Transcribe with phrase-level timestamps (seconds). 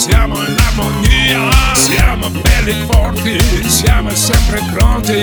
[0.00, 5.22] siamo in armonia, siamo belli forti, siamo sempre pronti,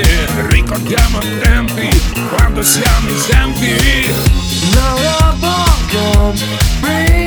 [0.49, 1.89] ricordiamo i tempi
[2.29, 3.75] quando siamo esempi.
[4.75, 7.26] Now I won't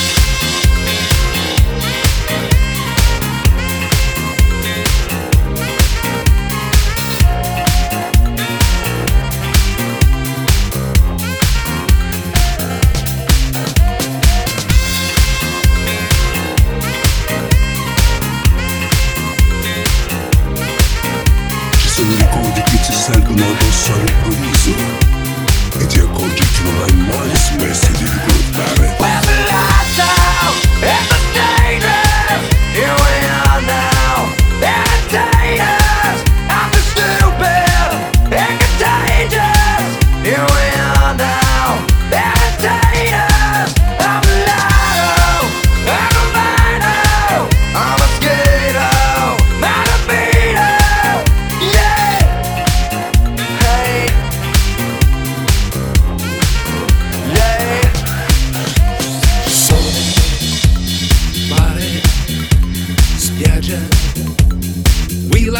[23.83, 24.79] Sonic Releasing
[25.79, 28.90] E ti accorgi che non hai mai smesso di ricordare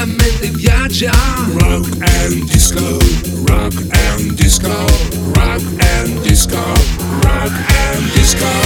[0.01, 1.11] elementy viaggia
[1.61, 2.97] Rock and disco,
[3.47, 3.73] rock
[4.09, 4.73] and disco,
[5.35, 6.63] rock and disco,
[7.23, 8.60] rock and disco.